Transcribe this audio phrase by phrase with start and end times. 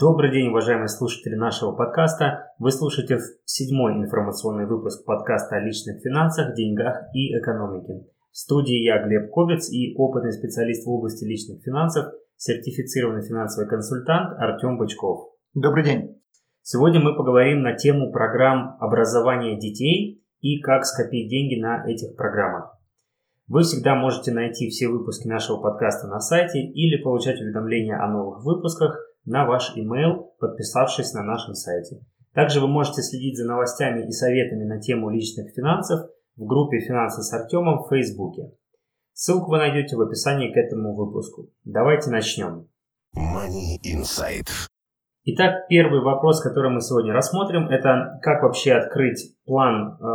[0.00, 2.52] Добрый день, уважаемые слушатели нашего подкаста.
[2.60, 8.06] Вы слушаете седьмой информационный выпуск подкаста о личных финансах, деньгах и экономике.
[8.30, 14.38] В студии я, Глеб Ковец, и опытный специалист в области личных финансов, сертифицированный финансовый консультант
[14.38, 15.32] Артем Бычков.
[15.54, 16.22] Добрый день.
[16.62, 22.78] Сегодня мы поговорим на тему программ образования детей и как скопить деньги на этих программах.
[23.48, 28.44] Вы всегда можете найти все выпуски нашего подкаста на сайте или получать уведомления о новых
[28.44, 28.96] выпусках–
[29.28, 32.00] на ваш email, подписавшись на нашем сайте.
[32.34, 37.22] Также вы можете следить за новостями и советами на тему личных финансов в группе «Финансы
[37.22, 38.52] с Артемом» в Фейсбуке.
[39.12, 41.50] Ссылку вы найдете в описании к этому выпуску.
[41.64, 42.68] Давайте начнем.
[43.16, 44.48] Money Insight.
[45.24, 50.06] Итак, первый вопрос, который мы сегодня рассмотрим, это как вообще открыть план э,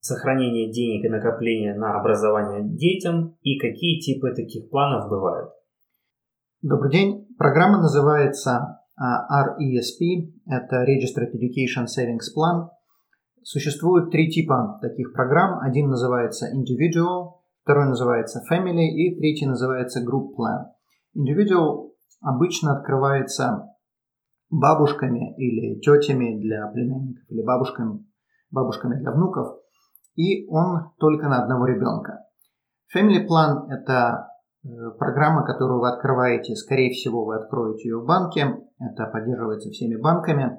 [0.00, 5.50] сохранения денег и накопления на образование детям и какие типы таких планов бывают.
[6.60, 7.24] Добрый день.
[7.38, 12.66] Программа называется а, RESP, это Registered Education Savings Plan.
[13.44, 15.60] Существует три типа таких программ.
[15.60, 20.64] Один называется Individual, второй называется Family и третий называется Group Plan.
[21.16, 21.92] Individual
[22.22, 23.68] обычно открывается
[24.50, 28.04] бабушками или тетями для племянников или бабушками,
[28.50, 29.60] бабушками для внуков,
[30.16, 32.24] и он только на одного ребенка.
[32.92, 34.26] Family Plan– это
[34.98, 38.56] программа, которую вы открываете, скорее всего, вы откроете ее в банке.
[38.78, 40.58] Это поддерживается всеми банками.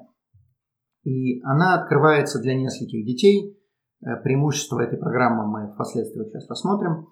[1.04, 3.56] И она открывается для нескольких детей.
[4.02, 7.08] Э, преимущество этой программы мы впоследствии сейчас рассмотрим.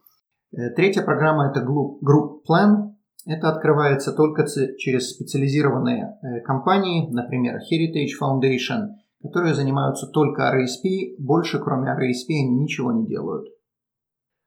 [0.53, 2.95] Э, третья программа– это Group Plan.
[3.27, 4.47] Это открывается только
[4.79, 11.17] через специализированные компании, например, Heritage Foundation, которые занимаются только RSP.
[11.19, 13.49] Больше, кроме RSP, они ничего не делают.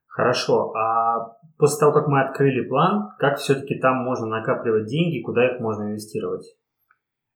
[0.07, 0.73] Хорошо.
[0.73, 5.61] А после того, как мы открыли план, как все-таки там можно накапливать деньги, куда их
[5.61, 6.43] можно инвестировать?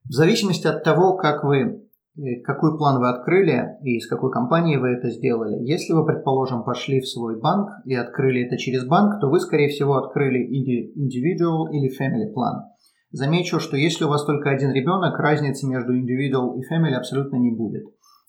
[0.03, 1.87] В зависимости от того, как вы,
[2.17, 5.63] э, какой план вы открыли и с какой компанией вы это сделали.
[5.63, 9.69] Если вы, предположим, пошли в свой банк и открыли это через банк, то вы, скорее
[9.69, 12.63] всего, открыли individual или family план.
[13.11, 17.51] Замечу, что если у вас только один ребенок, разницы между individual и family абсолютно не
[17.51, 17.83] будет.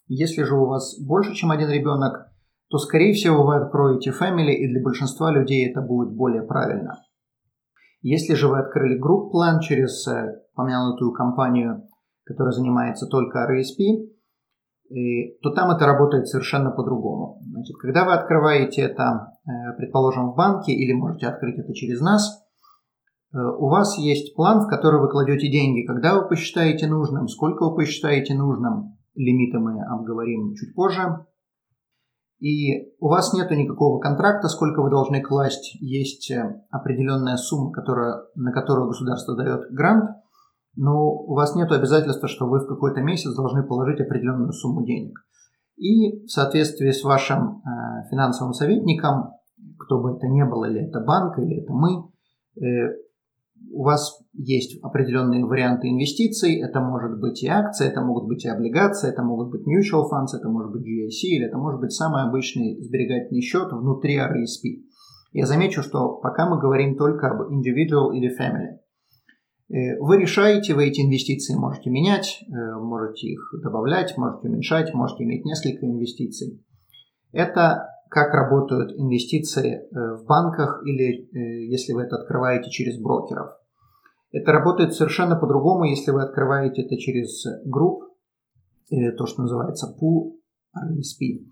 [0.09, 2.31] Если же у вас больше, чем один ребенок,
[2.69, 6.99] то, скорее всего, вы откроете Family, и для большинства людей это будет более правильно.
[8.03, 11.89] Если же вы открыли Group Plan через э, помянутую компанию,
[12.25, 14.17] которая занимается только RSP,
[15.43, 17.41] то там это работает совершенно по-другому.
[17.51, 22.45] Значит, когда вы открываете это, э, предположим, в банке или можете открыть это через нас,
[23.35, 27.65] э, у вас есть план, в который вы кладете деньги, когда вы посчитаете нужным, сколько
[27.65, 31.27] вы посчитаете нужным, лимиты мы обговорим чуть позже,
[32.39, 35.75] и у вас нет никакого контракта, сколько вы должны класть.
[35.81, 40.11] Есть э, определенная сумма, которая, на которую государство дает грант,
[40.77, 45.19] но у вас нет обязательства, что вы в какой-то месяц должны положить определенную сумму денег.
[45.77, 49.33] И в соответствии с вашим э, финансовым советником,
[49.79, 52.11] кто бы это ни был, или это банк, или это мы,
[52.61, 53.06] э,
[53.77, 56.61] у вас есть определенные варианты инвестиций.
[56.61, 60.37] Это может быть и акции, это могут быть и облигации, это могут быть mutual funds,
[60.37, 64.83] это может быть GIC, или это может быть самый обычный сберегательный счет внутри RSP.
[65.33, 68.79] Я замечу, что пока мы говорим только об individual или family.
[69.69, 75.25] Э, вы решаете, вы эти инвестиции можете менять, э, можете их добавлять, можете уменьшать, можете
[75.25, 76.65] иметь несколько инвестиций.
[77.33, 83.51] Это как работают инвестиции э, в банках или э, если вы это открываете через брокеров.
[84.33, 88.05] Это работает совершенно по-другому, если вы открываете это через групп,
[88.89, 90.35] или то, что называется pool
[90.77, 91.47] RSP.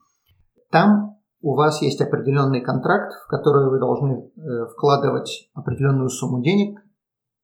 [0.70, 6.80] Там у вас есть определенный контракт, в который вы должны э, вкладывать определенную сумму денег,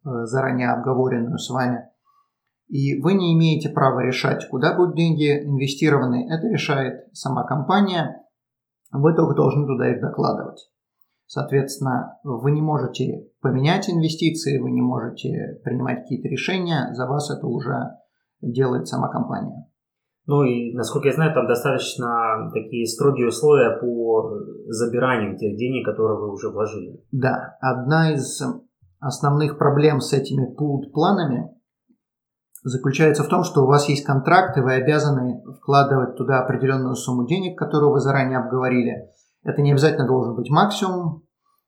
[0.02, 1.90] заранее обговоренную с вами.
[2.68, 6.26] И вы не имеете права решать, куда будут деньги инвестированы.
[6.32, 8.24] Это решает сама компания
[8.92, 10.70] вы только должны туда их докладывать.
[11.26, 17.46] Соответственно, вы не можете поменять инвестиции, вы не можете принимать какие-то решения, за вас это
[17.46, 17.90] уже
[18.40, 19.66] делает сама компания.
[20.26, 24.32] Ну и, насколько я знаю, там достаточно такие строгие условия по
[24.66, 27.00] забиранию тех денег, которые вы уже вложили.
[27.12, 28.42] Да, одна из
[28.98, 31.50] основных проблем с этими пулд планами
[32.62, 37.26] заключается в том, что у вас есть контракт, и вы обязаны вкладывать туда определенную сумму
[37.26, 39.10] денег, которую вы заранее обговорили.
[39.42, 41.22] Это не обязательно должен быть максимум,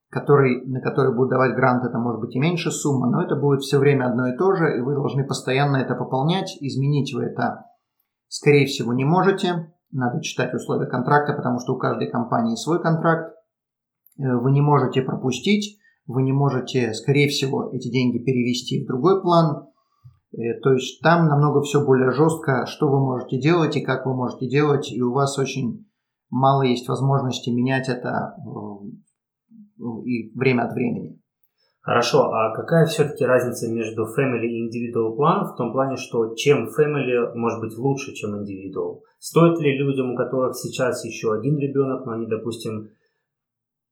[0.09, 3.61] который, на который будут давать грант, это может быть и меньше сумма, но это будет
[3.61, 6.55] все время одно и то же, и вы должны постоянно это пополнять.
[6.61, 7.65] Изменить вы это,
[8.27, 9.73] скорее всего, не можете.
[9.91, 13.33] Надо читать условия контракта, потому что у каждой компании свой контракт.
[14.19, 19.21] Э, вы не можете пропустить, вы не можете, скорее всего, эти деньги перевести в другой
[19.21, 19.67] план.
[20.33, 24.15] Э, то есть там намного все более жестко, что вы можете делать и как вы
[24.15, 25.85] можете делать, и у вас очень
[26.29, 31.19] мало есть возможности менять это э, и время от времени.
[31.81, 36.69] Хорошо, а какая все-таки разница между family и individual план в том плане, что чем
[36.69, 39.01] family может быть лучше, чем individual?
[39.19, 42.87] Стоит ли людям, у которых сейчас еще один ребенок, но они, допустим,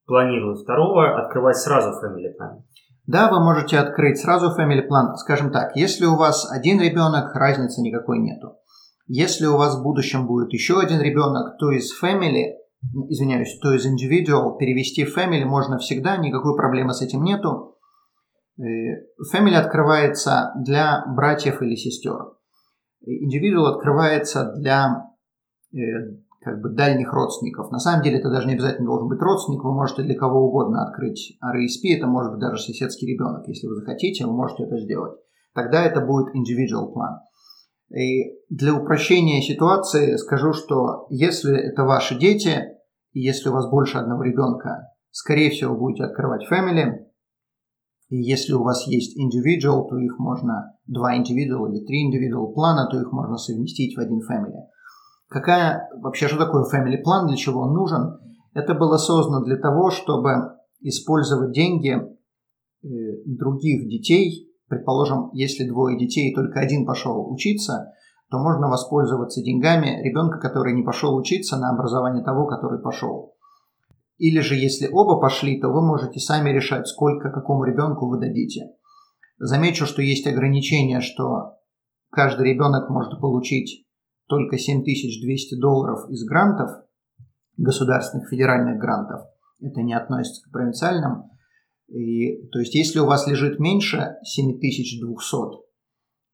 [0.05, 2.63] планируют второго, открывать сразу family plan?
[3.07, 5.15] Да, вы можете открыть сразу family plan.
[5.15, 8.57] Скажем так, если у вас один ребенок, разницы никакой нету.
[9.07, 12.53] Если у вас в будущем будет еще один ребенок, то из family,
[13.09, 17.77] извиняюсь, то из individual перевести family можно всегда, никакой проблемы с этим нету.
[18.57, 18.63] Э,
[19.33, 22.33] family открывается для братьев или сестер.
[23.05, 25.07] Individual открывается для
[25.73, 25.77] э,
[26.41, 27.71] как бы дальних родственников.
[27.71, 30.83] На самом деле это даже не обязательно должен быть родственник, вы можете для кого угодно
[30.83, 33.47] открыть RSP, это может быть даже соседский ребенок.
[33.47, 35.19] Если вы захотите, вы можете это сделать.
[35.53, 37.19] Тогда это будет individual план.
[37.93, 42.77] И для упрощения ситуации скажу, что если это ваши дети,
[43.13, 47.05] и если у вас больше одного ребенка, скорее всего, будете открывать family.
[48.09, 52.89] И если у вас есть individual, то их можно, два individual или три individual плана,
[52.89, 54.67] то их можно совместить в один family.
[55.31, 58.19] Какая вообще, что такое family план, для чего он нужен?
[58.53, 62.87] Это было создано для того, чтобы использовать деньги э,
[63.25, 67.91] других детей Предположим, если двое детей и только один пошел учиться,
[68.29, 73.35] то можно воспользоваться деньгами ребенка, который не пошел учиться, на образование того, который пошел.
[74.17, 78.69] Или же, если оба пошли, то вы можете сами решать, сколько какому ребенку вы дадите.
[79.39, 81.57] Замечу, что есть ограничение, что
[82.09, 83.85] каждый ребенок может получить
[84.31, 86.69] только 7200 долларов из грантов,
[87.57, 89.23] государственных федеральных грантов.
[89.59, 91.23] Это не относится к провинциальным.
[91.89, 95.35] И, то есть, если у вас лежит меньше 7200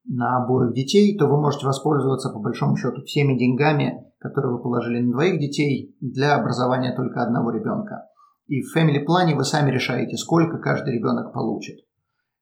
[0.09, 5.01] на обоих детей, то вы можете воспользоваться, по большому счету, всеми деньгами, которые вы положили
[5.01, 8.03] на двоих детей для образования только одного ребенка.
[8.45, 11.79] И в family плане вы сами решаете, сколько каждый ребенок получит.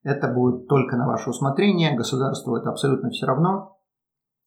[0.04, 3.75] Это будет только на ваше усмотрение, государству это абсолютно все равно.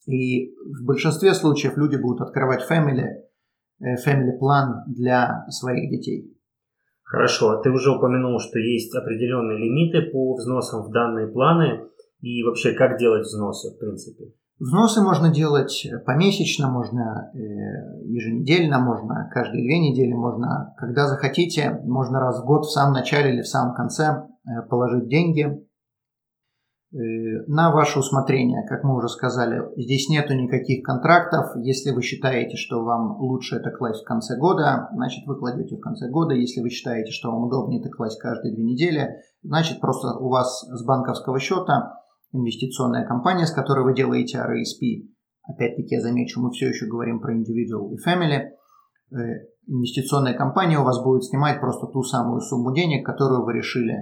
[0.08, 3.04] И в большинстве случаев люди будут открывать family,
[3.80, 6.34] э, family план для своих детей.
[7.02, 11.82] Хорошо, а ты уже упомянул, что есть определенные лимиты по взносам в данные планы
[12.20, 14.32] и вообще как делать взносы, в принципе.
[14.58, 17.38] Взносы можно делать помесячно, можно э,
[18.06, 23.34] еженедельно, можно каждые две недели, можно, когда захотите, можно раз в год в самом начале
[23.34, 25.67] или в самом конце э, положить деньги Э,
[26.90, 29.62] на ваше усмотрение, как мы уже сказали.
[29.76, 31.50] Здесь нету никаких контрактов.
[31.56, 35.80] Если вы считаете, что вам лучше это класть в конце года, значит вы кладете в
[35.80, 36.34] конце года.
[36.34, 40.62] Если вы считаете, что вам удобнее это класть каждые две недели, значит просто у вас
[40.62, 41.92] с банковского счета
[42.32, 45.08] инвестиционная компания, с которой вы делаете RSP,
[45.46, 48.50] опять-таки я замечу, мы все еще говорим про individual и family,
[49.12, 53.94] э, инвестиционная компания у вас будет снимать просто ту самую сумму денег, которую вы решили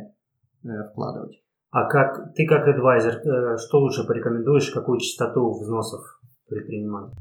[0.65, 1.41] э, вкладывать.
[1.77, 6.01] А как ты как адвайзер, э, что лучше порекомендуешь, какую частоту взносов
[6.49, 7.13] предпринимать?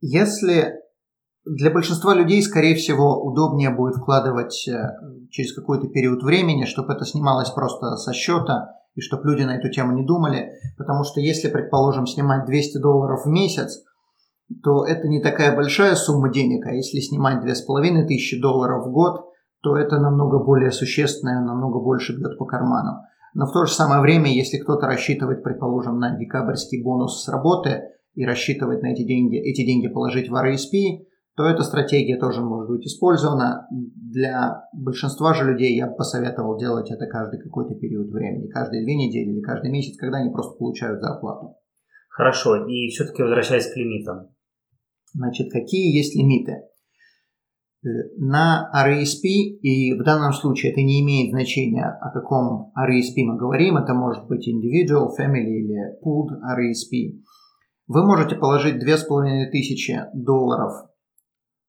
[0.00, 0.74] Если
[1.44, 4.92] для большинства людей, скорее всего, удобнее будет вкладывать э,
[5.30, 9.68] через какой-то период времени, чтобы это снималось просто со счета, и чтобы люди на эту
[9.68, 10.52] тему не думали.
[10.78, 13.82] Потому что если, предположим, снимать 200 долларов в месяц,
[14.62, 19.24] то это не такая большая сумма денег, а если снимать 2500 долларов в год,
[19.60, 23.10] то это намного более существенное, намного больше бьет по карману.
[23.34, 27.82] Но в то же самое время, если кто-то рассчитывает, предположим, на декабрьский бонус с работы
[28.14, 31.06] и рассчитывает на эти деньги, эти деньги положить в RSP,
[31.36, 33.66] то эта стратегия тоже может быть использована.
[33.70, 38.96] Для большинства же людей я бы посоветовал делать это каждый какой-то период времени, каждые две
[38.96, 41.56] недели или каждый месяц, когда они просто получают зарплату.
[42.08, 44.28] Хорошо, и все-таки возвращаясь к лимитам.
[45.14, 46.64] Значит, какие есть лимиты?
[47.82, 49.24] Э, на RESP,
[49.62, 54.26] и в данном случае это не имеет значения, о каком RESP мы говорим, это может
[54.26, 57.22] быть individual, family или pooled RESP,
[57.86, 60.72] вы можете положить 2500 долларов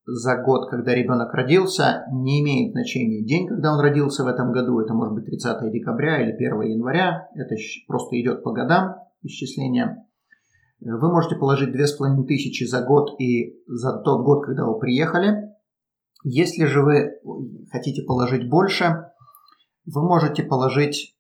[0.05, 4.81] за год, когда ребенок родился, не имеет значения день, когда он родился в этом году,
[4.81, 7.55] это может быть 30 декабря или 1 января, это
[7.87, 10.05] просто идет по годам, исчисления.
[10.81, 15.50] Вы можете положить 2500 за год и за тот год, когда вы приехали.
[16.23, 17.11] Если же вы
[17.71, 19.11] хотите положить больше,
[19.85, 21.15] вы можете положить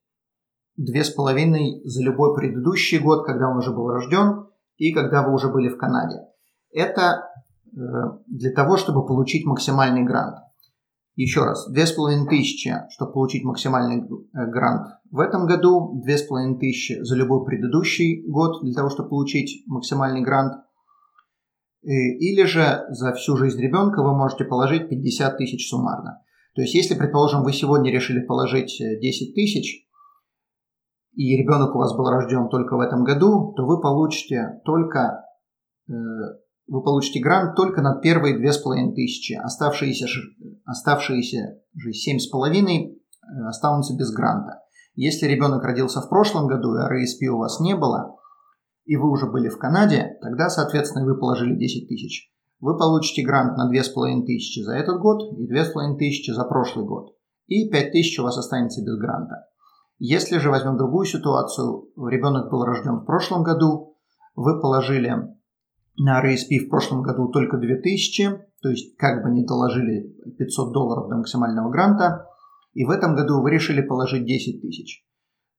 [0.79, 5.69] 2,5 за любой предыдущий год, когда он уже был рожден и когда вы уже были
[5.69, 6.17] в Канаде.
[6.71, 7.27] Это
[7.73, 7.77] э,
[8.27, 10.37] для того, чтобы получить максимальный грант.
[11.15, 18.25] Еще раз, 2500, чтобы получить максимальный э, грант в этом году, 2500 за любой предыдущий
[18.27, 20.63] год для того, чтобы получить максимальный грант.
[21.83, 26.21] Э, или же за всю жизнь ребенка вы можете положить 50 тысяч суммарно.
[26.55, 29.87] То есть, если, предположим, вы сегодня решили положить 10 тысяч,
[31.13, 35.23] и ребенок у вас был рожден только в этом году, то вы получите только
[35.89, 35.93] э,
[36.67, 39.33] вы получите грант только на первые две с половиной тысячи.
[39.33, 40.07] Оставшиеся,
[40.65, 44.61] оставшиеся же семь с половиной э, останутся без гранта.
[44.95, 48.15] Если ребенок родился в прошлом году и RSP у вас не было,
[48.85, 52.31] и вы уже были в Канаде, тогда, соответственно, вы положили 10 тысяч.
[52.59, 57.15] Вы получите грант на 2500 за этот год и 2500 за прошлый год.
[57.47, 59.47] И 5000 у вас останется без гранта.
[59.97, 63.97] Если же возьмем другую ситуацию, ребенок был рожден в прошлом году,
[64.35, 65.15] вы положили
[65.97, 68.29] на RSP в прошлом году только 2000,
[68.61, 72.25] то есть как бы не доложили 500 долларов до максимального гранта,
[72.73, 75.05] и в этом году вы решили положить 10 тысяч.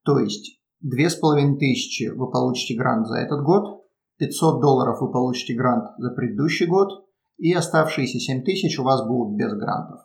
[0.04, 3.84] То есть 2500 вы получите грант за этот год,
[4.18, 7.04] 500 долларов вы получите грант за предыдущий год,
[7.38, 10.00] и оставшиеся 7 тысяч у вас будут без грантов.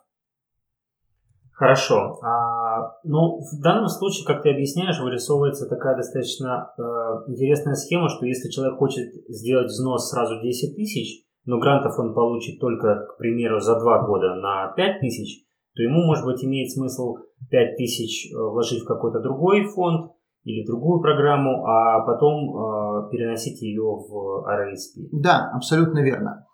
[1.52, 2.20] Хорошо.
[2.22, 6.82] А, ну, в данном случае, как ты объясняешь, вырисовывается такая достаточно э,
[7.26, 12.60] интересная схема, что если человек хочет сделать взнос сразу 10 тысяч, но грантов он получит
[12.60, 15.44] только, к примеру, за 2 года на 5 тысяч,
[15.74, 17.16] то ему, может быть, имеет смысл
[17.50, 20.12] 5 тысяч э, вложить в какой-то другой фонд
[20.44, 25.08] или другую программу, а потом э, переносить ее в RSP.
[25.12, 26.46] Да, абсолютно верно.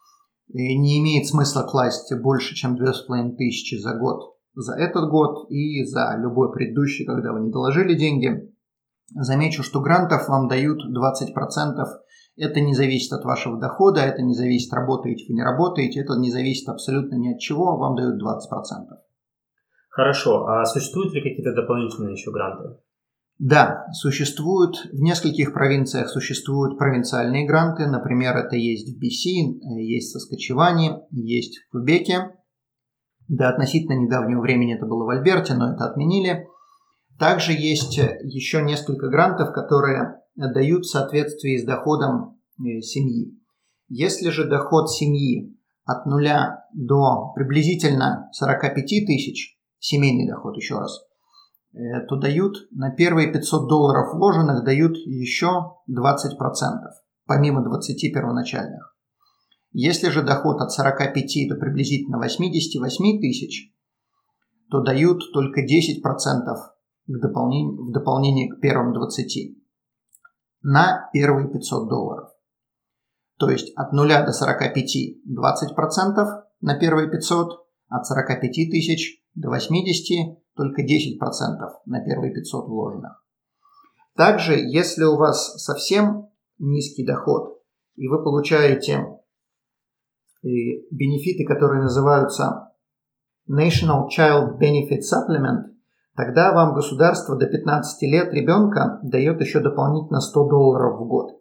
[0.48, 6.16] И не имеет смысла класть больше, чем 2500 за год за этот год и за
[6.18, 8.50] любой предыдущий, когда вы не доложили деньги.
[9.12, 11.74] Замечу, что грантов вам дают 20%.
[12.36, 16.30] Это не зависит от вашего дохода, это не зависит, работаете вы не работаете, это не
[16.30, 18.26] зависит абсолютно ни от чего, вам дают 20%.
[19.90, 22.76] Хорошо, а существуют ли какие-то дополнительные еще гранты?
[23.38, 30.12] Да, существуют, в нескольких провинциях существуют провинциальные гранты, например, это есть в BC, есть в
[30.12, 32.30] Соскочеване, есть в Кубеке.
[33.26, 36.46] До относительно недавнего времени это было в Альберте, но это отменили.
[37.18, 43.38] Также есть еще несколько грантов, которые дают в соответствии с доходом э, семьи.
[43.88, 51.04] Если же доход семьи от нуля до приблизительно 45 тысяч, семейный доход еще раз,
[52.08, 55.98] то дают на первые 500 долларов вложенных дают еще 20%,
[57.26, 58.94] помимо 20 первоначальных.
[59.72, 63.72] Если же доход от 45 до приблизительно 88 тысяч,
[64.70, 65.66] то дают только 10%
[67.06, 69.58] в дополнение, в дополнение к первым 20
[70.62, 72.28] на первые 500 долларов.
[73.38, 74.96] То есть от 0 до 45
[75.28, 80.86] 20% на первые 500, от 45 тысяч до 80 только 10%
[81.86, 83.24] на первые 500 вложенных.
[84.16, 87.60] Также, если у вас совсем низкий доход,
[87.96, 89.06] и вы получаете
[90.42, 92.72] и бенефиты, которые называются
[93.50, 95.74] National Child Benefit Supplement,
[96.16, 101.40] тогда вам государство до 15 лет ребенка дает еще дополнительно 100 долларов в год.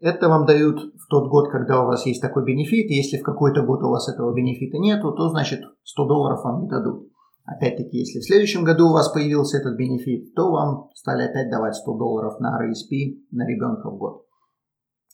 [0.00, 2.88] Это вам дают в тот год, когда у вас есть такой бенефит.
[2.90, 6.68] Если в какой-то год у вас этого бенефита нету, то значит 100 долларов вам не
[6.68, 7.10] дадут.
[7.56, 11.76] Опять-таки, если в следующем году у вас появился этот бенефит, то вам стали опять давать
[11.76, 14.26] 100 долларов на RSP на ребенка в год.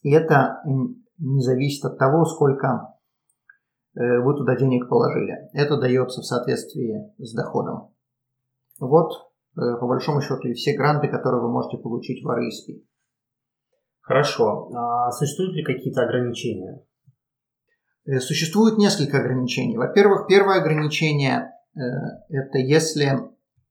[0.02, 0.60] И это
[1.18, 2.94] не зависит от того, сколько
[3.96, 5.48] Э, вы туда денег положили.
[5.52, 7.94] Это дается в соответствии с доходом.
[8.80, 9.12] Вот,
[9.56, 12.82] э, по большому счету, и все гранты, которые вы можете получить в RSP.
[14.00, 14.70] Хорошо.
[14.74, 16.84] А существуют ли какие-то ограничения?
[18.04, 19.76] Э, существует несколько ограничений.
[19.76, 23.18] Во-первых, первое ограничение– это если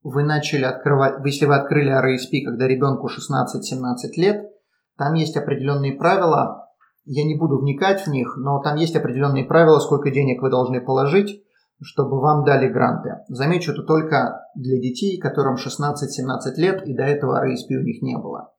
[0.03, 4.51] вы начали открывать, если вы открыли RSP, когда ребенку 16-17 лет,
[4.97, 6.67] там есть определенные правила,
[7.05, 10.81] я не буду вникать в них, но там есть определенные правила, сколько денег вы должны
[10.81, 11.43] положить,
[11.81, 13.17] чтобы вам дали гранты.
[13.27, 15.95] Замечу, это только для детей, которым 16-17
[16.57, 18.53] лет, и до этого RSP у них не было.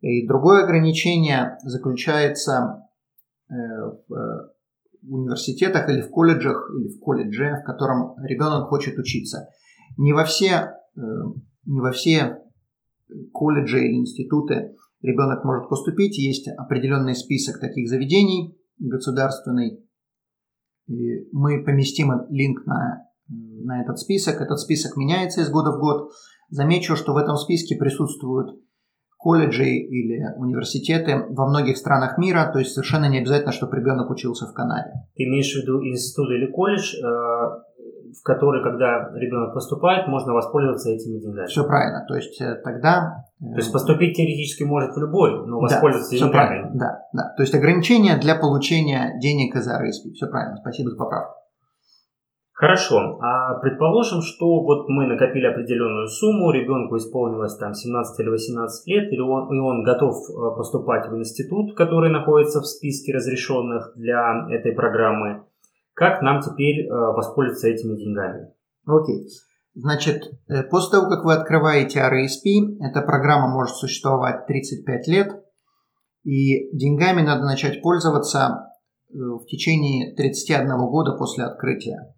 [0.00, 2.86] И другое ограничение заключается
[3.48, 3.54] э,
[4.08, 4.48] в э,
[5.08, 9.48] университетах или в колледжах, или в колледже, в котором ребенок хочет учиться.
[9.96, 11.00] Не во все, э,
[11.66, 12.38] не во все
[13.32, 16.18] колледжи или институты ребенок может поступить.
[16.18, 19.84] Есть определенный список таких заведений государственный.
[20.86, 24.40] И мы поместим линк на, на этот список.
[24.40, 26.10] Этот список меняется из года в год.
[26.50, 28.60] Замечу, что в этом списке присутствуют
[29.24, 34.44] колледжи или университеты во многих странах мира, то есть совершенно не обязательно, чтобы ребенок учился
[34.46, 34.90] в Канаде.
[35.16, 40.90] Ты имеешь в виду институт или колледж, э, в который, когда ребенок поступает, можно воспользоваться
[40.90, 41.46] этими деньгами?
[41.46, 42.04] Все правильно.
[42.06, 43.24] То есть э, тогда...
[43.40, 46.32] Э, то есть поступить теоретически может в любой, но воспользоваться да, деньгами.
[46.32, 47.34] Правильно, да, да.
[47.34, 50.12] То есть ограничения для получения денег из РСП.
[50.12, 50.58] Все правильно.
[50.58, 51.43] Спасибо за поправку.
[52.54, 58.86] Хорошо, а предположим, что вот мы накопили определенную сумму, ребенку исполнилось там 17 или 18
[58.86, 63.94] лет, или он, и он готов э, поступать в институт, который находится в списке разрешенных
[63.96, 65.42] для этой программы.
[65.94, 68.52] Как нам теперь э, воспользоваться этими деньгами?
[68.86, 69.26] Окей.
[69.74, 75.44] Значит, э, после того, как вы открываете RSP, эта программа может существовать 35 лет,
[76.22, 78.70] и деньгами надо начать пользоваться
[79.10, 82.14] в течение 31 года после открытия.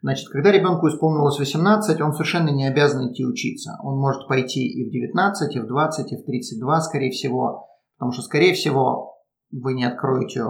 [0.00, 3.76] Значит, когда ребенку исполнилось 18, он совершенно не обязан идти учиться.
[3.82, 7.68] Он может пойти и в 19, и в 20, и в 32, скорее всего.
[7.96, 9.16] Потому что, скорее всего,
[9.50, 10.44] вы не откроете, э,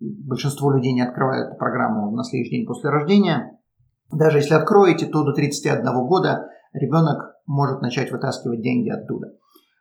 [0.00, 3.58] большинство людей не открывают программу на следующий день после рождения.
[4.12, 9.32] Даже если откроете, то до 31 года ребенок может начать вытаскивать деньги оттуда.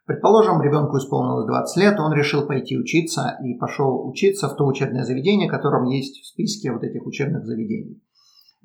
[0.05, 5.03] Предположим, ребенку исполнилось 20 лет, он решил пойти учиться и пошел учиться в то учебное
[5.03, 8.01] заведение, которым есть в списке вот этих учебных заведений.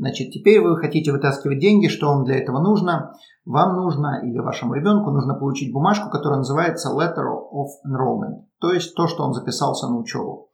[0.01, 3.13] Значит, теперь вы хотите вытаскивать деньги, что вам для этого нужно?
[3.45, 8.95] Вам нужно или вашему ребенку нужно получить бумажку, которая называется Letter of Enrollment, то есть
[8.95, 10.49] то, что он записался на учебу.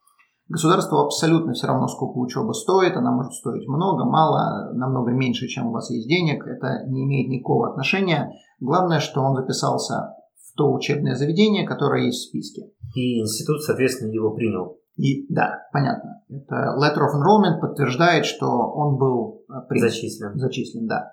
[0.49, 5.69] Государству абсолютно все равно, сколько учеба стоит, она может стоить много, мало, намного меньше, чем
[5.69, 8.33] у вас есть денег, это не имеет никакого отношения.
[8.59, 10.12] Главное, что он записался
[10.43, 12.62] в то учебное заведение, которое есть в списке.
[12.97, 14.79] И институт, соответственно, его принял.
[14.97, 16.23] И да, понятно.
[16.29, 19.90] Это letter of enrollment подтверждает, что он был э, принят.
[19.90, 20.38] Зачислен.
[20.38, 21.12] Зачислен, да.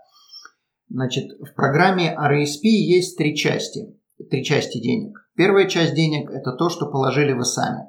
[0.90, 4.00] Значит, в программе RASP есть три части.
[4.30, 5.18] Три части денег.
[5.36, 7.86] Первая часть денег– это то, что положили вы сами.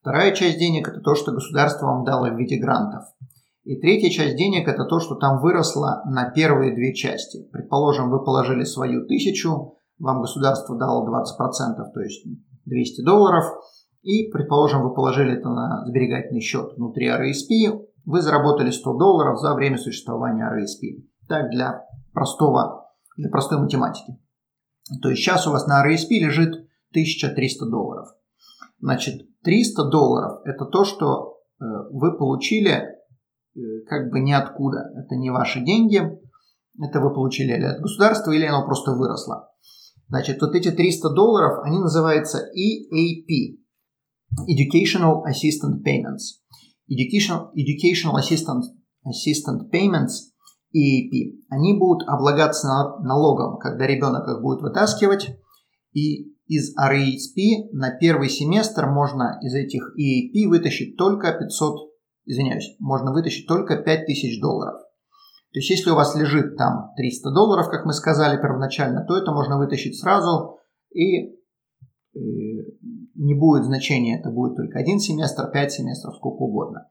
[0.00, 3.04] Вторая часть денег– это то, что государство вам дало в виде грантов.
[3.62, 7.48] И третья часть денег– это то, что там выросло на первые две части.
[7.52, 12.26] Предположим, вы положили свою тысячу, вам государство дало 20%, то есть
[12.64, 13.44] 200 долларов–
[14.02, 19.54] и, предположим, вы положили это на сберегательный счет внутри RSP, вы заработали 100 долларов за
[19.54, 21.06] время существования RSP.
[21.28, 24.18] Так, для, простого, для простой математики.
[25.00, 26.50] То есть сейчас у вас на RSP лежит
[26.90, 28.08] 1300 долларов.
[28.80, 34.90] Значит, 300 долларов– это то, что э, вы получили э, как бы ниоткуда.
[34.96, 36.02] Это не ваши деньги,
[36.80, 39.48] это вы получили или от государства, или оно просто выросло.
[40.08, 43.61] Значит, вот эти 300 долларов, они называются EAP
[44.48, 46.40] Educational Assistant Payments.
[46.88, 48.62] Educational, educational Assistant,
[49.06, 50.32] Assistant Payments
[50.74, 51.38] EAP.
[51.50, 52.68] Они будут облагаться
[53.02, 55.36] налогом, когда ребенок их будет вытаскивать.
[55.92, 61.90] И из RESP на первый семестр можно из этих EAP вытащить только 500,
[62.26, 64.80] извиняюсь, можно вытащить только 5000 долларов.
[65.52, 69.32] То есть, если у вас лежит там 300 долларов, как мы сказали первоначально, то это
[69.32, 70.58] можно вытащить сразу
[70.94, 71.36] и
[73.14, 76.88] не будет значения, это будет только один семестр, пять семестров, сколько угодно.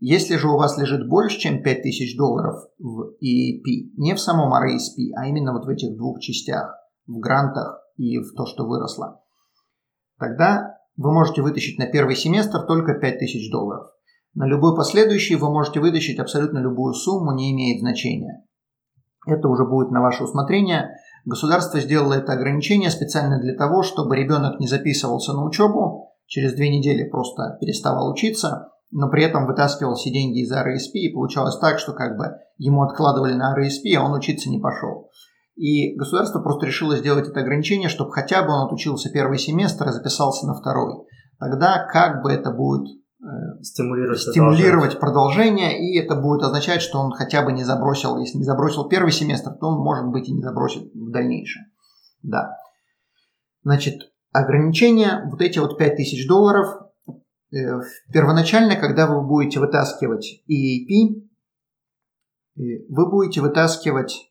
[0.00, 5.12] Если же у вас лежит больше, чем 5000 долларов в EAP, не в самом RASP,
[5.16, 6.74] а именно вот в этих двух частях,
[7.06, 9.22] в грантах и в то, что выросло,
[10.18, 13.88] тогда вы можете вытащить на первый семестр только 5000 долларов.
[14.34, 18.44] На любой последующий вы можете вытащить абсолютно любую сумму, не имеет значения.
[19.26, 20.93] Это уже будет на ваше усмотрение.
[21.24, 26.68] Государство сделало это ограничение специально для того, чтобы ребенок не записывался на учебу, через две
[26.68, 31.78] недели просто переставал учиться, но при этом вытаскивал все деньги из RSP, и получалось так,
[31.78, 35.10] что как бы ему откладывали на RSP, а он учиться не пошел.
[35.56, 39.92] И государство просто решило сделать это ограничение, чтобы хотя бы он отучился первый семестр и
[39.92, 41.06] записался на второй.
[41.38, 42.86] Тогда как бы это будет
[43.62, 48.44] стимулировать, стимулировать продолжение, и это будет означать, что он хотя бы не забросил, если не
[48.44, 51.62] забросил первый семестр, то он, может быть, и не забросит в дальнейшем.
[52.22, 52.56] Да.
[53.62, 56.66] Значит, ограничение, вот эти вот 5000 долларов,
[57.52, 57.80] э,
[58.12, 61.22] первоначально, когда вы будете вытаскивать EAP,
[62.56, 64.30] э, вы будете вытаскивать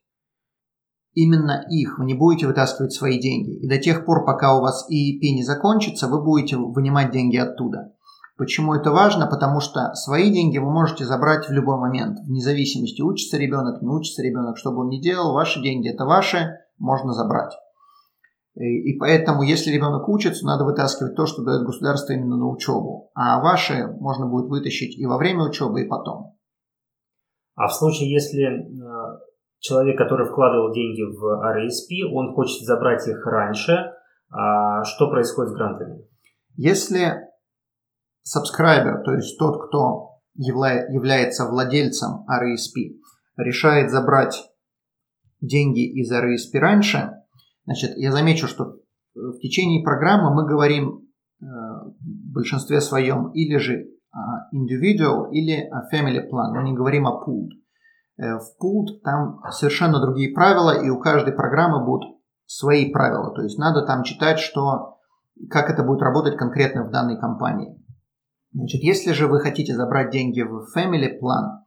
[1.13, 3.57] именно их, вы не будете вытаскивать свои деньги.
[3.59, 7.93] И до тех пор, пока у вас EAP не закончится, вы будете вынимать деньги оттуда.
[8.35, 9.27] Почему это важно?
[9.27, 13.89] Потому что свои деньги вы можете забрать в любой момент, вне зависимости, учится ребенок, не
[13.89, 17.53] учится ребенок, что бы он ни делал, ваши деньги это ваши, можно забрать.
[18.55, 23.11] И поэтому, если ребенок учится, надо вытаскивать то, что дает государство именно на учебу.
[23.15, 26.37] А ваши можно будет вытащить и во время учебы, и потом.
[27.55, 29.19] А в случае, если э,
[29.59, 33.93] человек, который вкладывал деньги в RSP, он хочет забрать их раньше,
[34.31, 36.07] а что происходит с грантами?
[36.55, 37.22] Если
[38.25, 42.99] subscriber, то есть тот, кто является владельцем RSP,
[43.37, 44.49] решает забрать
[45.41, 47.11] деньги из RSP раньше,
[47.65, 48.77] значит, я замечу, что
[49.13, 51.07] в течение программы мы говорим
[51.41, 53.93] э, в большинстве своем или же
[54.53, 57.49] individual или family plan, мы не говорим о pooled.
[58.17, 63.33] Э, в pooled там совершенно другие правила, и у каждой программы будут свои правила.
[63.33, 64.99] То есть надо там читать, что,
[65.49, 67.79] как это будет работать конкретно в данной компании.
[68.53, 71.63] Значит, если же вы хотите забрать деньги в family plan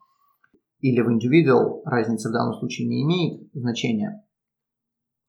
[0.81, 4.23] или в individual, разница в данном случае не имеет значения,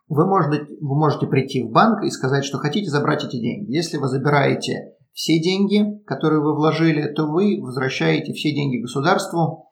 [0.08, 3.72] вы можете, вы можете прийти в банк и сказать, что хотите забрать эти деньги.
[3.72, 9.72] Если вы забираете все деньги, которые вы вложили, то вы возвращаете все деньги государству,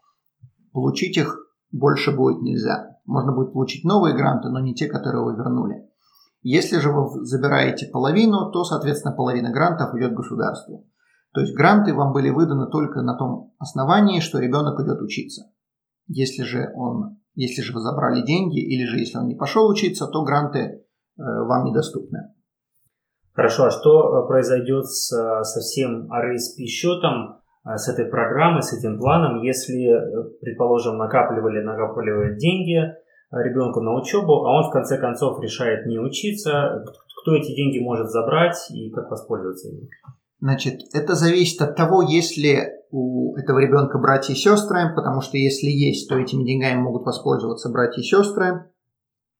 [0.74, 1.38] получить их
[1.72, 2.98] больше будет нельзя.
[3.06, 5.88] Можно будет получить новые гранты, но не те, которые вы вернули.
[6.42, 10.86] Если же вы забираете половину, то, соответственно, половина грантов идет государству.
[11.36, 15.52] То есть гранты вам были выданы только на том основании, что ребенок идет учиться.
[16.08, 20.08] Если же, он, если же вы забрали деньги, или же если он не пошел учиться,
[20.08, 20.82] то гранты э,
[21.18, 22.34] вам недоступны.
[23.34, 28.62] Хорошо, а что э, произойдет с, э, со всем RSP счетом, э, с этой программой,
[28.62, 29.92] с этим планом, если,
[30.40, 32.80] предположим, накапливали, накапливают деньги
[33.32, 36.82] ребенку на учебу, а он в конце концов решает не учиться,
[37.22, 39.90] кто эти деньги может забрать и как воспользоваться ими?
[40.40, 42.60] Значит, это зависит от того, есть ли
[42.92, 47.70] у этого ребенка братья и сестры, потому что если есть, то этими деньгами могут воспользоваться
[47.70, 48.70] братья и сестры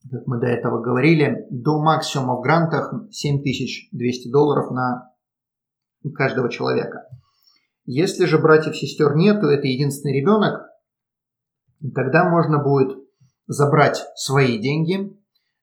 [0.10, 5.12] как мы до этого говорили, до максимума в грантах 7200 долларов на
[6.14, 7.08] каждого человека.
[7.86, 10.62] Если же братьев и сестер нету, это единственный ребенок,
[11.94, 12.98] тогда можно будет
[13.48, 15.16] забрать свои деньги,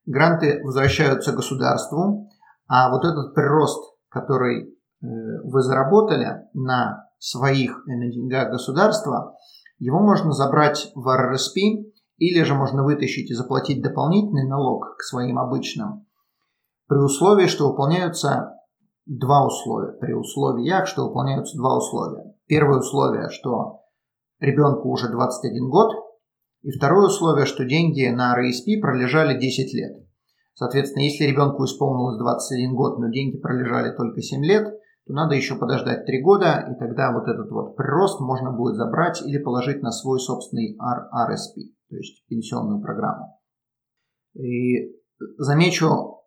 [0.05, 2.29] гранты возвращаются государству,
[2.67, 4.72] а вот этот прирост, который
[5.03, 9.35] вы заработали на своих на деньгах государства,
[9.77, 11.57] его можно забрать в РРСП
[12.17, 16.05] или же можно вытащить и заплатить дополнительный налог к своим обычным,
[16.87, 18.53] при условии, что выполняются
[19.05, 19.93] два условия.
[19.99, 22.35] При условиях, что выполняются два условия.
[22.47, 23.81] Первое условие, что
[24.39, 25.91] ребенку уже 21 год,
[26.61, 30.07] и второе условие, что деньги на РСП пролежали 10 лет.
[30.53, 34.67] Соответственно, если ребенку исполнилось 21 год, но деньги пролежали только 7 лет,
[35.05, 39.21] то надо еще подождать 3 года, и тогда вот этот вот прирост можно будет забрать
[39.21, 43.39] или положить на свой собственный RSP то есть пенсионную программу.
[44.33, 44.95] И
[45.37, 46.21] замечу,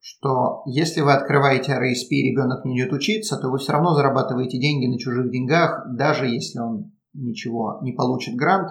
[0.00, 4.58] что если вы открываете RSP и ребенок не идет учиться, то вы все равно зарабатываете
[4.58, 8.70] деньги на чужих деньгах, даже если он ничего не получит грант,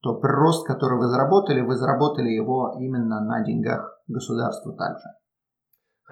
[0.00, 5.04] то прирост, который вы заработали, вы заработали его именно на деньгах государства также.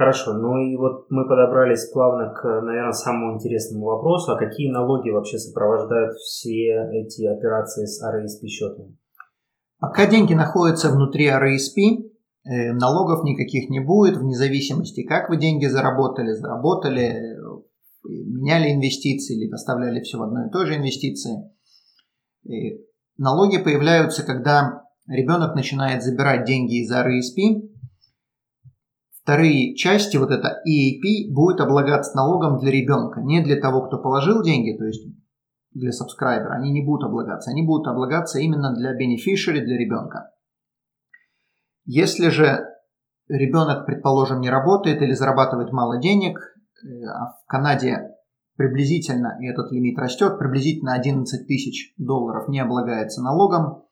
[0.00, 5.10] Хорошо, ну и вот мы подобрались плавно к, наверное, самому интересному вопросу, а какие налоги
[5.10, 8.96] вообще сопровождают все эти операции с RSP счетом?
[9.78, 11.98] Пока деньги находятся внутри RSP,
[12.46, 19.36] э, налогов никаких не будет, вне зависимости, как вы деньги заработали, заработали, э, меняли инвестиции
[19.36, 21.52] или оставляли все в одной и той же инвестиции.
[22.44, 22.80] И
[23.18, 27.68] налоги появляются, когда ребенок начинает забирать деньги из RSP.
[29.30, 34.42] Вторые части, вот это EAP, будет облагаться налогом для ребенка, не для того, кто положил
[34.42, 35.06] деньги, то есть
[35.72, 37.52] для сабскрайбера, они не будут облагаться.
[37.52, 40.32] Они будут облагаться именно для beneficiary, для ребенка.
[41.84, 42.66] Если же
[43.28, 46.36] ребенок, предположим, не работает или зарабатывает мало денег,
[46.82, 48.10] э, а в Канаде
[48.56, 53.84] приблизительно, и этот лимит растет, приблизительно 11 тысяч долларов не облагается налогом,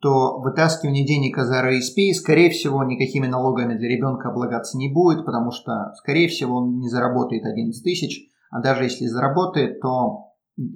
[0.00, 5.50] то вытаскивание денег из RSP, скорее всего, никакими налогами для ребенка облагаться не будет, потому
[5.50, 10.30] что, скорее всего, он не заработает 11 тысяч, а даже если заработает, то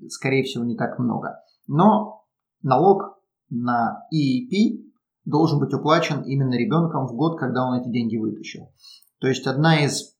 [0.08, 1.40] скорее всего, не так много.
[1.66, 2.24] Но
[2.62, 4.84] налог на EEP
[5.24, 8.72] должен быть уплачен именно ребенком в год, когда он эти деньги вытащил.
[9.20, 10.13] То есть одна из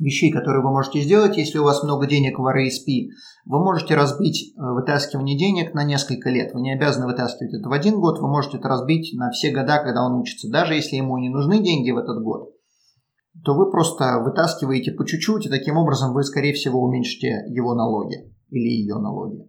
[0.00, 3.10] вещей, которые вы можете сделать, если у вас много денег в RSP,
[3.44, 6.52] вы можете разбить э, вытаскивание денег на несколько лет.
[6.54, 9.78] Вы не обязаны вытаскивать это в один год, вы можете это разбить на все года,
[9.78, 10.50] когда он учится.
[10.50, 12.50] Даже если ему не нужны деньги в этот год,
[13.44, 18.34] то вы просто вытаскиваете по чуть-чуть, и таким образом вы, скорее всего, уменьшите его налоги
[18.48, 19.48] или ее налоги.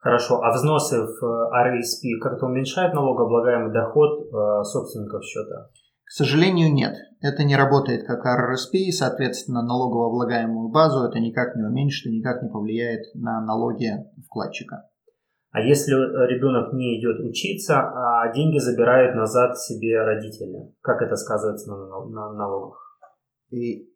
[0.00, 1.22] Хорошо, а взносы в
[1.52, 5.68] RSP как-то уменьшают налогооблагаемый доход э, собственников счета?
[6.10, 6.96] К сожалению, нет.
[7.20, 12.48] Это не работает как RRSP, соответственно, налогооблагаемую базу это никак не уменьшит и никак не
[12.48, 13.92] повлияет на налоги
[14.26, 14.88] вкладчика.
[15.52, 21.70] А если ребенок не идет учиться, а деньги забирают назад себе родители, как это сказывается
[21.70, 22.98] на, на налогах?
[23.50, 23.88] И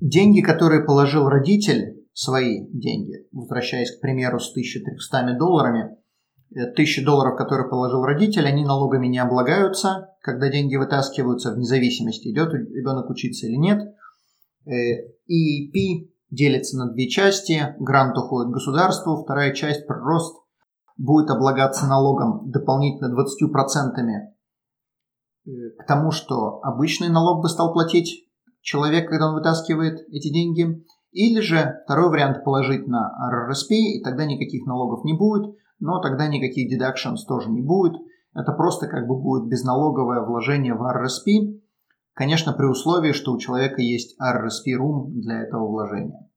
[0.00, 5.96] деньги, которые положил родитель, свои деньги, возвращаясь, к примеру, с 1300 долларами,
[6.54, 12.28] 1000 э, долларов, которые положил родитель, они налогами не облагаются, когда деньги вытаскиваются, вне зависимости,
[12.28, 13.80] идет ребенок учиться или нет.
[15.26, 17.74] И э, P делится на две части.
[17.78, 20.36] Грант уходит государству, вторая часть прирост
[20.96, 23.94] будет облагаться налогом дополнительно 20%
[25.46, 28.28] э, к тому, что обычный налог бы стал платить
[28.60, 30.84] человек, когда он вытаскивает эти деньги.
[31.10, 36.28] Или же второй вариант положить на RRSP, и тогда никаких налогов не будет, но тогда
[36.28, 37.94] никаких deductions тоже не будет.
[38.34, 41.60] Это просто как бы будет безналоговое вложение в RRSP,
[42.14, 46.30] конечно, при условии, что у человека есть RRSP Room для этого вложения.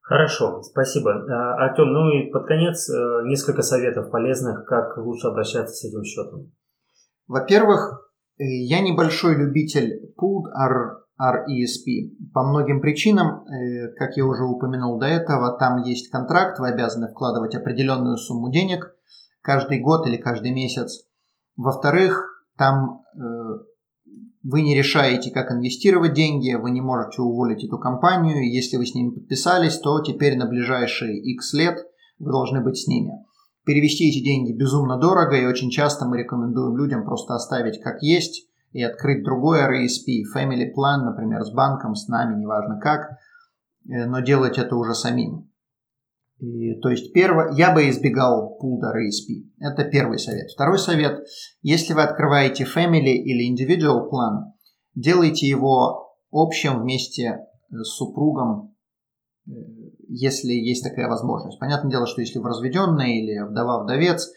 [0.00, 1.10] Хорошо, спасибо.
[1.12, 6.04] А, Артем, ну и под конец э, несколько советов полезных, как лучше обращаться с этим
[6.04, 6.52] счетом.
[7.26, 10.50] Во-первых, э, я небольшой любитель Pooled
[11.22, 12.16] RESP.
[12.34, 17.08] По многим причинам, э, как я уже упомянул до этого, там есть контракт, вы обязаны
[17.08, 18.94] вкладывать определенную сумму денег
[19.40, 21.04] каждый год или каждый месяц.
[21.56, 23.20] Во-вторых, там э,
[24.42, 28.50] вы не решаете, как инвестировать деньги, вы не можете уволить эту компанию.
[28.50, 31.78] Если вы с ними подписались, то теперь на ближайшие X лет
[32.18, 33.12] вы должны быть с ними.
[33.64, 38.48] Перевести эти деньги безумно дорого, и очень часто мы рекомендуем людям просто оставить как есть,
[38.72, 43.18] и открыть другой RESP, Family Plan, например, с банком, с нами, неважно как,
[43.88, 45.50] э, но делать это уже самим.
[46.38, 49.44] И, то есть первое, я бы избегал пулда RESP.
[49.60, 50.50] Это первый совет.
[50.50, 51.24] Второй совет,
[51.60, 54.52] если вы открываете Family или Individual Plan,
[54.94, 58.74] делайте его общим вместе с супругом,
[59.46, 59.50] э,
[60.08, 61.60] если есть такая возможность.
[61.60, 64.32] Понятное дело, что если вы разведенный или вдова-вдовец,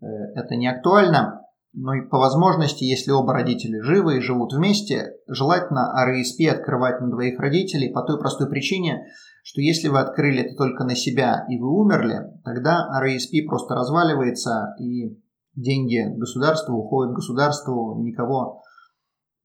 [0.00, 1.37] э, это не актуально.
[1.80, 7.08] Но и по возможности, если оба родителя живы и живут вместе, желательно RESP открывать на
[7.08, 9.06] двоих родителей по той простой причине,
[9.44, 14.74] что если вы открыли это только на себя и вы умерли, тогда RESP просто разваливается
[14.80, 15.20] и
[15.54, 18.60] деньги государства уходят государству, никого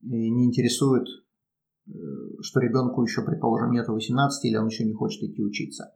[0.02, 1.92] не интересует, э,
[2.40, 5.92] что ребенку еще, предположим, нету 18 или он еще не хочет идти учиться.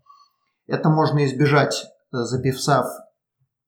[0.68, 2.87] Это можно избежать, записав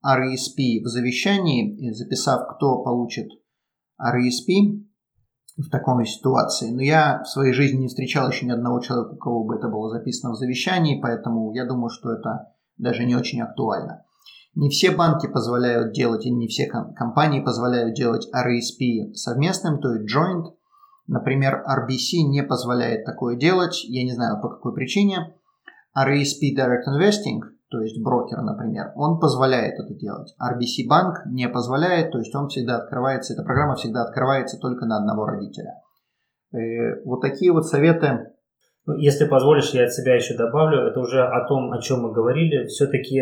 [0.05, 3.29] RESP в завещании, записав, кто получит
[4.01, 4.87] RESP
[5.59, 6.71] в такой ситуации.
[6.71, 9.69] Но я в своей жизни не встречал еще ни одного человека, у кого бы это
[9.69, 14.05] было записано в завещании, поэтому я думаю, что это даже не очень актуально.
[14.55, 20.13] Не все банки позволяют делать, и не все компании позволяют делать RESP совместным, то есть
[20.13, 20.55] joint.
[21.07, 25.35] Например, RBC не позволяет такое делать, я не знаю по какой причине.
[25.97, 30.35] RESP Direct Investing– то есть брокер, например, он позволяет это делать.
[30.43, 34.99] RBC банк не позволяет, то есть он всегда открывается, эта программа всегда открывается только на
[34.99, 35.75] одного родителя.
[36.53, 38.33] И э, вот такие вот советы.
[38.87, 42.13] Ну, если позволишь, я от себя еще добавлю, это уже о том, о чем мы
[42.13, 42.67] говорили.
[42.67, 43.21] Все-таки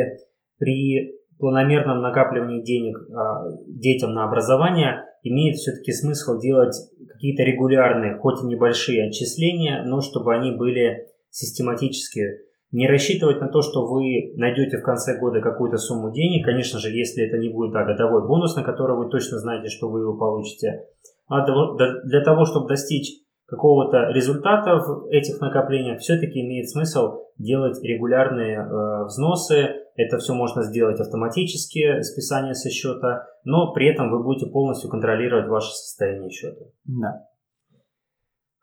[0.56, 6.74] при планомерном накапливании денег а, детям на образование имеет все-таки смысл делать
[7.06, 13.62] какие-то регулярные, хоть и небольшие отчисления, но чтобы они были систематически не рассчитывать на то,
[13.62, 17.72] что вы найдете в конце года какую-то сумму денег, конечно же, если это не будет
[17.72, 20.85] да, годовой бонус, на который вы точно знаете, что вы его получите.
[21.28, 28.59] А для того, чтобы достичь какого-то результата в этих накоплениях, все-таки имеет смысл делать регулярные
[28.59, 29.70] э, взносы.
[29.96, 35.48] Это все можно сделать автоматически, списание со счета, но при этом вы будете полностью контролировать
[35.48, 36.66] ваше состояние счета.
[36.85, 37.24] Да.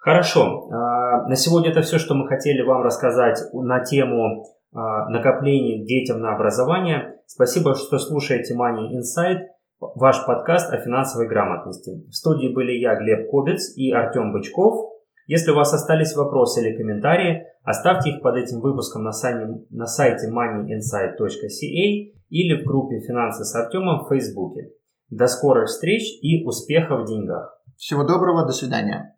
[0.05, 0.69] Хорошо.
[0.71, 6.19] А, на сегодня это все, что мы хотели вам рассказать на тему а, накоплений детям
[6.19, 7.15] на образование.
[7.25, 9.39] Спасибо, что слушаете Money Insight,
[9.79, 12.05] ваш подкаст о финансовой грамотности.
[12.07, 14.91] В студии были я, Глеб Кобец и Артем Бычков.
[15.25, 19.87] Если у вас остались вопросы или комментарии, оставьте их под этим выпуском на сайте, на
[19.87, 24.69] сайте moneyinsight.ca или в группе «Финансы с Артемом» в Фейсбуке.
[25.09, 27.59] До скорых встреч и успехов в деньгах!
[27.75, 29.15] Всего доброго, до свидания!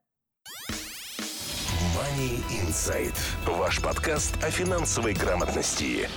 [1.95, 3.15] Money Insight.
[3.45, 6.09] Ваш подкаст о финансовой грамотности.